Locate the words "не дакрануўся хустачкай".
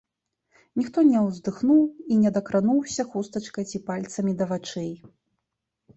2.23-3.63